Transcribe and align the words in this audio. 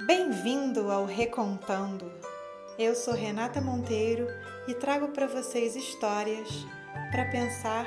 Bem-vindo 0.00 0.90
ao 0.90 1.04
Recontando. 1.04 2.10
Eu 2.78 2.94
sou 2.94 3.12
Renata 3.12 3.60
Monteiro 3.60 4.26
e 4.66 4.74
trago 4.74 5.08
para 5.08 5.26
vocês 5.26 5.76
histórias 5.76 6.48
para 7.10 7.30
pensar 7.30 7.86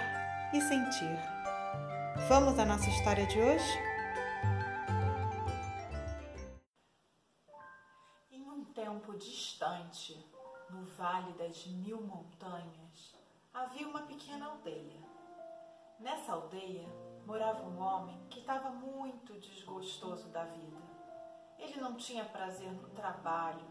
e 0.54 0.62
sentir. 0.62 1.18
Vamos 2.30 2.60
à 2.60 2.66
nossa 2.66 2.88
história 2.90 3.26
de 3.26 3.40
hoje? 3.40 3.66
Em 8.32 8.50
um 8.50 8.64
tempo 8.66 9.18
distante, 9.18 10.24
no 10.70 10.86
Vale 10.86 11.34
das 11.34 11.66
Mil 11.66 12.02
Montanhas, 12.02 13.16
havia 13.52 13.88
uma 13.88 14.04
pequena 14.04 14.46
aldeia. 14.46 15.02
Nessa 16.00 16.34
aldeia 16.34 16.88
morava 17.26 17.64
um 17.64 17.80
homem 17.80 18.28
que 18.30 18.42
estava 18.42 18.70
muito 18.70 19.34
desgostoso 19.40 20.30
da 20.30 20.46
vida. 20.46 20.95
Ele 21.58 21.80
não 21.80 21.96
tinha 21.96 22.26
prazer 22.26 22.72
no 22.72 22.90
trabalho, 22.90 23.66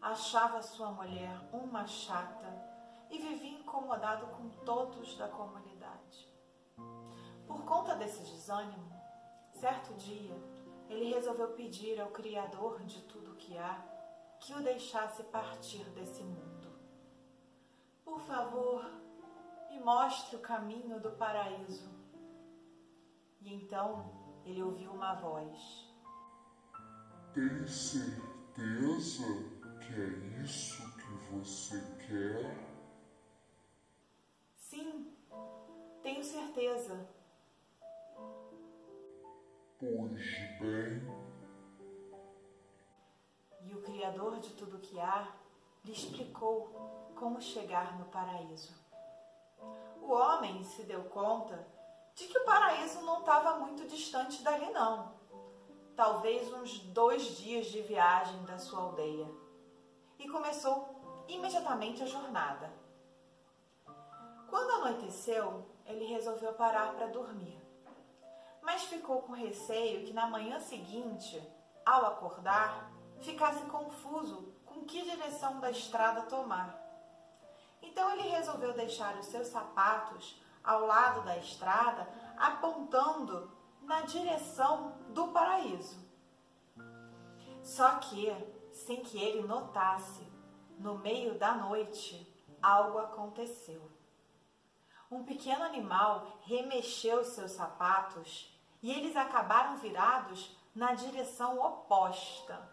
achava 0.00 0.62
sua 0.62 0.92
mulher 0.92 1.38
uma 1.52 1.86
chata 1.86 2.68
e 3.10 3.18
vivia 3.18 3.58
incomodado 3.58 4.26
com 4.28 4.48
todos 4.64 5.16
da 5.16 5.28
comunidade. 5.28 6.28
Por 7.46 7.64
conta 7.64 7.94
desse 7.96 8.22
desânimo, 8.22 8.92
certo 9.52 9.94
dia, 9.94 10.36
ele 10.88 11.12
resolveu 11.12 11.54
pedir 11.54 12.00
ao 12.00 12.10
Criador 12.10 12.82
de 12.84 13.02
tudo 13.02 13.36
que 13.36 13.56
há 13.56 13.82
que 14.40 14.54
o 14.54 14.62
deixasse 14.62 15.24
partir 15.24 15.84
desse 15.90 16.22
mundo. 16.22 16.78
Por 18.04 18.20
favor, 18.20 18.84
me 19.68 19.80
mostre 19.80 20.36
o 20.36 20.40
caminho 20.40 21.00
do 21.00 21.10
paraíso. 21.12 21.90
E 23.40 23.52
então 23.54 24.40
ele 24.44 24.62
ouviu 24.62 24.92
uma 24.92 25.14
voz. 25.14 25.87
Tem 27.38 27.64
certeza 27.68 29.22
que 29.78 29.94
é 29.94 30.42
isso 30.42 30.82
que 30.96 31.32
você 31.32 31.80
quer? 32.04 32.56
Sim, 34.56 35.16
tenho 36.02 36.24
certeza. 36.24 37.08
Pois 39.78 40.20
bem, 40.58 41.00
E 43.60 43.72
o 43.72 43.82
Criador 43.82 44.40
de 44.40 44.54
tudo 44.54 44.80
que 44.80 44.98
há 44.98 45.32
lhe 45.84 45.92
explicou 45.92 47.12
como 47.14 47.40
chegar 47.40 47.96
no 48.00 48.06
paraíso. 48.06 48.74
O 50.02 50.10
homem 50.10 50.64
se 50.64 50.82
deu 50.82 51.04
conta 51.04 51.64
de 52.16 52.26
que 52.26 52.36
o 52.36 52.44
paraíso 52.44 53.00
não 53.02 53.20
estava 53.20 53.60
muito 53.60 53.86
distante 53.86 54.42
dali, 54.42 54.72
não. 54.72 55.16
Talvez 55.98 56.52
uns 56.52 56.78
dois 56.78 57.24
dias 57.38 57.66
de 57.66 57.82
viagem 57.82 58.44
da 58.44 58.56
sua 58.56 58.82
aldeia. 58.82 59.28
E 60.16 60.28
começou 60.28 61.24
imediatamente 61.26 62.04
a 62.04 62.06
jornada. 62.06 62.72
Quando 64.48 64.70
anoiteceu, 64.74 65.66
ele 65.84 66.04
resolveu 66.04 66.52
parar 66.52 66.94
para 66.94 67.08
dormir. 67.08 67.60
Mas 68.62 68.84
ficou 68.84 69.22
com 69.22 69.32
receio 69.32 70.06
que 70.06 70.12
na 70.12 70.28
manhã 70.28 70.60
seguinte, 70.60 71.42
ao 71.84 72.06
acordar, 72.06 72.92
ficasse 73.18 73.64
confuso 73.64 74.54
com 74.64 74.84
que 74.84 75.02
direção 75.02 75.58
da 75.58 75.68
estrada 75.68 76.22
tomar. 76.26 76.80
Então 77.82 78.08
ele 78.12 78.28
resolveu 78.28 78.72
deixar 78.72 79.16
os 79.16 79.26
seus 79.26 79.48
sapatos 79.48 80.40
ao 80.62 80.86
lado 80.86 81.22
da 81.22 81.36
estrada, 81.38 82.08
apontando 82.36 83.57
na 83.88 84.02
direção 84.02 84.92
do 85.14 85.28
paraíso. 85.28 86.06
Só 87.62 87.96
que, 87.96 88.30
sem 88.70 89.02
que 89.02 89.18
ele 89.18 89.48
notasse, 89.48 90.30
no 90.78 90.98
meio 90.98 91.38
da 91.38 91.54
noite, 91.54 92.30
algo 92.62 92.98
aconteceu. 92.98 93.90
Um 95.10 95.24
pequeno 95.24 95.64
animal 95.64 96.38
remexeu 96.42 97.24
seus 97.24 97.52
sapatos 97.52 98.54
e 98.82 98.92
eles 98.92 99.16
acabaram 99.16 99.78
virados 99.78 100.54
na 100.74 100.92
direção 100.92 101.58
oposta. 101.58 102.70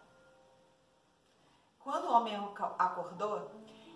Quando 1.78 2.08
o 2.08 2.12
homem 2.12 2.36
acordou, 2.78 3.50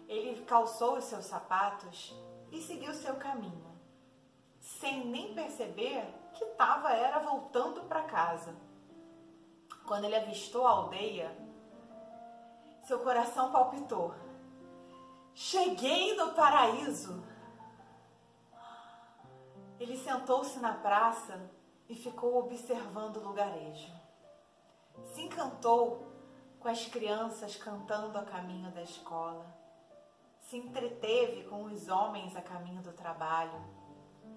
ele 0.08 0.42
calçou 0.46 0.96
os 0.96 1.04
seus 1.04 1.26
sapatos 1.26 2.14
e 2.50 2.62
seguiu 2.62 2.94
seu 2.94 3.16
caminho, 3.16 3.78
sem 4.58 5.04
nem 5.04 5.34
perceber 5.34 6.19
que 6.40 6.44
estava 6.44 6.90
era 6.92 7.18
voltando 7.18 7.82
para 7.82 8.04
casa. 8.04 8.56
Quando 9.86 10.04
ele 10.04 10.16
avistou 10.16 10.66
a 10.66 10.70
aldeia, 10.70 11.36
seu 12.84 13.00
coração 13.00 13.52
palpitou. 13.52 14.14
Cheguei 15.34 16.16
no 16.16 16.32
paraíso! 16.32 17.22
Ele 19.78 19.98
sentou-se 19.98 20.58
na 20.58 20.72
praça 20.74 21.50
e 21.88 21.94
ficou 21.94 22.38
observando 22.38 23.18
o 23.18 23.24
lugarejo. 23.28 23.92
Se 25.12 25.20
encantou 25.20 26.06
com 26.58 26.68
as 26.68 26.86
crianças 26.86 27.56
cantando 27.56 28.16
a 28.16 28.24
caminho 28.24 28.70
da 28.70 28.82
escola. 28.82 29.46
Se 30.40 30.56
entreteve 30.56 31.44
com 31.44 31.64
os 31.64 31.88
homens 31.88 32.34
a 32.34 32.40
caminho 32.40 32.82
do 32.82 32.92
trabalho. 32.92 33.60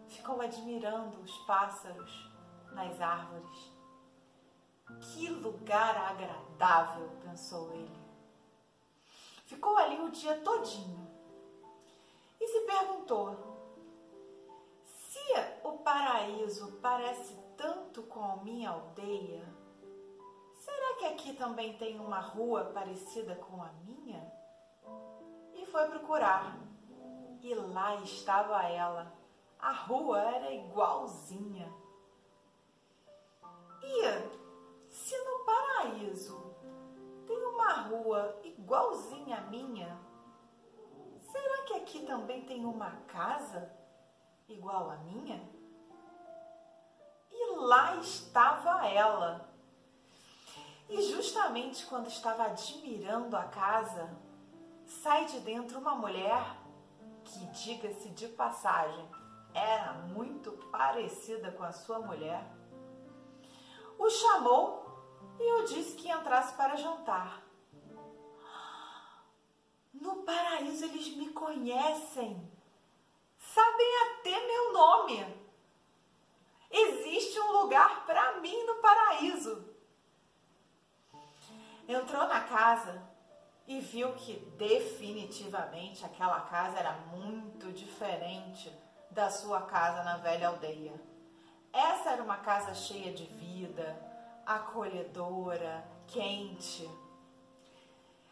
Ficou 0.09 0.41
admirando 0.41 1.19
os 1.21 1.37
pássaros 1.39 2.31
nas 2.71 2.99
árvores. 3.01 3.73
Que 5.01 5.29
lugar 5.29 5.97
agradável, 5.97 7.09
pensou 7.21 7.71
ele. 7.73 8.03
Ficou 9.45 9.77
ali 9.77 10.01
o 10.01 10.11
dia 10.11 10.39
todinho 10.41 11.07
e 12.39 12.47
se 12.47 12.59
perguntou: 12.61 13.37
se 14.85 15.19
o 15.63 15.77
paraíso 15.79 16.79
parece 16.81 17.35
tanto 17.55 18.03
com 18.03 18.23
a 18.23 18.37
minha 18.37 18.71
aldeia, 18.71 19.45
será 20.55 20.95
que 20.97 21.05
aqui 21.05 21.33
também 21.33 21.77
tem 21.77 21.99
uma 21.99 22.19
rua 22.19 22.65
parecida 22.65 23.35
com 23.35 23.61
a 23.61 23.71
minha? 23.85 24.31
E 25.53 25.65
foi 25.67 25.87
procurar. 25.87 26.57
E 27.41 27.53
lá 27.53 27.95
estava 27.97 28.63
ela. 28.63 29.22
A 29.63 29.71
rua 29.71 30.19
era 30.19 30.51
igualzinha. 30.51 31.73
E 33.81 34.89
se 34.89 35.17
no 35.23 35.45
paraíso 35.45 36.53
tem 37.25 37.45
uma 37.45 37.71
rua 37.83 38.41
igualzinha 38.43 39.37
à 39.37 39.41
minha, 39.43 39.97
será 41.31 41.63
que 41.63 41.75
aqui 41.75 42.05
também 42.05 42.45
tem 42.45 42.65
uma 42.65 42.91
casa 43.07 43.71
igual 44.49 44.91
à 44.91 44.97
minha? 44.97 45.49
E 47.31 47.55
lá 47.55 47.95
estava 47.95 48.85
ela. 48.85 49.49
E 50.89 51.01
justamente 51.03 51.85
quando 51.85 52.07
estava 52.07 52.43
admirando 52.47 53.37
a 53.37 53.43
casa, 53.43 54.13
sai 54.85 55.23
de 55.23 55.39
dentro 55.39 55.79
uma 55.79 55.95
mulher 55.95 56.57
que, 57.23 57.45
diga-se 57.45 58.09
de 58.09 58.27
passagem, 58.27 59.22
era 59.53 59.93
muito 59.93 60.51
parecida 60.71 61.51
com 61.51 61.63
a 61.63 61.71
sua 61.71 61.99
mulher. 61.99 62.43
O 63.97 64.09
chamou 64.09 64.83
e 65.39 65.53
o 65.53 65.65
disse 65.65 65.95
que 65.95 66.09
entrasse 66.09 66.53
para 66.55 66.75
jantar. 66.75 67.43
No 69.93 70.23
paraíso 70.23 70.85
eles 70.85 71.15
me 71.15 71.29
conhecem, 71.29 72.51
sabem 73.37 74.01
até 74.01 74.47
meu 74.47 74.73
nome. 74.73 75.43
Existe 76.69 77.39
um 77.39 77.51
lugar 77.61 78.05
para 78.05 78.39
mim 78.41 78.63
no 78.65 78.75
paraíso. 78.75 79.73
Entrou 81.87 82.27
na 82.27 82.41
casa 82.41 83.07
e 83.67 83.79
viu 83.79 84.13
que 84.13 84.33
definitivamente 84.57 86.03
aquela 86.03 86.41
casa 86.41 86.79
era 86.79 86.93
muito 87.15 87.71
diferente 87.71 88.71
da 89.13 89.29
sua 89.29 89.61
casa 89.61 90.03
na 90.03 90.17
velha 90.17 90.47
aldeia. 90.47 90.93
Essa 91.71 92.11
era 92.11 92.23
uma 92.23 92.37
casa 92.37 92.73
cheia 92.73 93.13
de 93.13 93.25
vida, 93.25 93.95
acolhedora, 94.45 95.83
quente. 96.07 96.89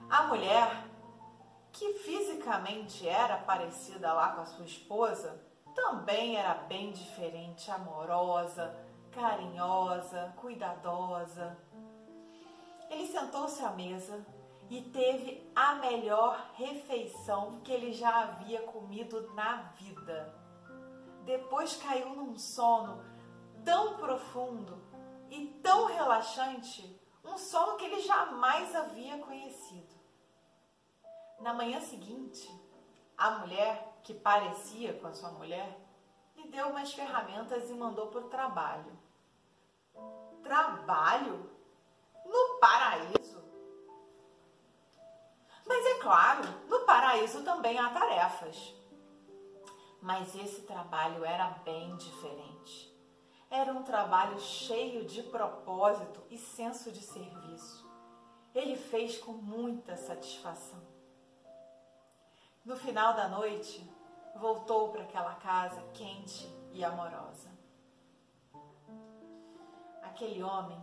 A 0.09 0.23
mulher, 0.23 0.85
que 1.71 1.93
fisicamente 1.93 3.07
era 3.07 3.37
parecida 3.37 4.11
lá 4.11 4.33
com 4.33 4.41
a 4.41 4.45
sua 4.45 4.65
esposa, 4.65 5.39
também 5.75 6.35
era 6.35 6.55
bem 6.55 6.91
diferente, 6.91 7.69
amorosa, 7.69 8.75
carinhosa, 9.11 10.33
cuidadosa. 10.37 11.57
Ele 12.89 13.07
sentou-se 13.07 13.63
à 13.63 13.69
mesa 13.71 14.25
e 14.69 14.81
teve 14.81 15.49
a 15.55 15.75
melhor 15.75 16.51
refeição 16.55 17.61
que 17.61 17.71
ele 17.71 17.93
já 17.93 18.23
havia 18.23 18.61
comido 18.63 19.31
na 19.33 19.57
vida. 19.73 20.40
Depois 21.25 21.75
caiu 21.77 22.15
num 22.15 22.37
sono 22.37 23.03
tão 23.63 23.97
profundo 23.97 24.81
e 25.29 25.47
tão 25.63 25.85
relaxante, 25.85 26.99
um 27.23 27.37
sono 27.37 27.77
que 27.77 27.85
ele 27.85 28.01
jamais 28.01 28.75
havia 28.75 29.17
conhecido. 29.19 29.95
Na 31.39 31.53
manhã 31.53 31.79
seguinte, 31.79 32.49
a 33.17 33.31
mulher, 33.31 33.99
que 34.03 34.13
parecia 34.13 34.93
com 34.99 35.07
a 35.07 35.13
sua 35.13 35.31
mulher, 35.31 35.79
lhe 36.35 36.47
deu 36.49 36.69
umas 36.69 36.93
ferramentas 36.93 37.69
e 37.69 37.73
mandou 37.73 38.07
para 38.07 38.21
o 38.21 38.29
trabalho. 38.29 38.97
Trabalho? 40.43 41.49
No 42.25 42.59
paraíso? 42.59 43.43
Mas 45.65 45.85
é 45.85 45.99
claro, 45.99 46.43
no 46.67 46.79
paraíso 46.81 47.43
também 47.43 47.77
há 47.77 47.89
tarefas. 47.89 48.80
Mas 50.01 50.35
esse 50.35 50.61
trabalho 50.63 51.23
era 51.23 51.49
bem 51.63 51.95
diferente. 51.95 52.91
Era 53.49 53.71
um 53.71 53.83
trabalho 53.83 54.39
cheio 54.39 55.05
de 55.05 55.21
propósito 55.23 56.23
e 56.29 56.37
senso 56.37 56.91
de 56.91 57.01
serviço. 57.01 57.87
Ele 58.55 58.75
fez 58.75 59.19
com 59.19 59.33
muita 59.33 59.95
satisfação. 59.95 60.81
No 62.65 62.75
final 62.75 63.13
da 63.13 63.27
noite, 63.27 63.87
voltou 64.35 64.91
para 64.91 65.03
aquela 65.03 65.35
casa 65.35 65.81
quente 65.93 66.47
e 66.71 66.83
amorosa. 66.83 67.49
Aquele 70.01 70.41
homem 70.43 70.81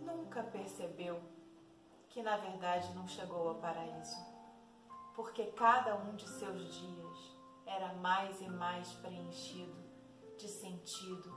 nunca 0.00 0.42
percebeu 0.42 1.20
que 2.08 2.22
na 2.22 2.36
verdade 2.36 2.92
não 2.94 3.06
chegou 3.06 3.48
ao 3.48 3.54
paraíso, 3.56 4.16
porque 5.14 5.46
cada 5.46 5.96
um 5.96 6.16
de 6.16 6.28
seus 6.28 6.74
dias 6.74 7.37
era 7.68 7.92
mais 7.94 8.40
e 8.40 8.48
mais 8.48 8.88
preenchido 8.94 9.76
de 10.36 10.48
sentido, 10.48 11.32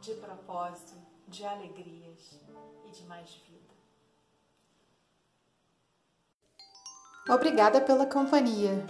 de 0.00 0.14
propósito, 0.14 0.92
de 1.26 1.44
alegrias 1.44 2.40
e 2.86 2.90
de 2.90 3.04
mais 3.04 3.30
vida. 3.48 3.72
Obrigada 7.28 7.80
pela 7.80 8.06
companhia. 8.06 8.86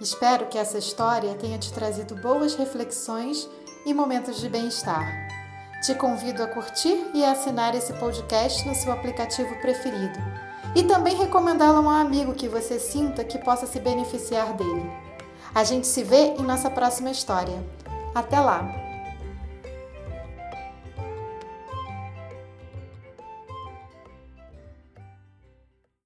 Espero 0.00 0.48
que 0.48 0.58
essa 0.58 0.78
história 0.78 1.34
tenha 1.36 1.58
te 1.58 1.72
trazido 1.72 2.16
boas 2.16 2.54
reflexões 2.54 3.48
e 3.86 3.94
momentos 3.94 4.40
de 4.40 4.48
bem-estar. 4.48 5.06
Te 5.82 5.94
convido 5.94 6.42
a 6.42 6.48
curtir 6.48 7.10
e 7.14 7.24
a 7.24 7.32
assinar 7.32 7.74
esse 7.74 7.92
podcast 7.94 8.66
no 8.66 8.74
seu 8.74 8.90
aplicativo 8.90 9.54
preferido 9.60 10.18
e 10.74 10.82
também 10.82 11.14
recomendá-lo 11.14 11.78
a 11.78 11.80
um 11.82 11.90
amigo 11.90 12.34
que 12.34 12.48
você 12.48 12.80
sinta 12.80 13.22
que 13.22 13.38
possa 13.38 13.66
se 13.66 13.78
beneficiar 13.78 14.54
dele. 14.54 15.13
A 15.52 15.64
gente 15.64 15.86
se 15.86 16.04
vê 16.04 16.34
em 16.38 16.42
nossa 16.42 16.70
próxima 16.70 17.10
história. 17.10 17.60
Até 18.14 18.38
lá! 18.38 18.83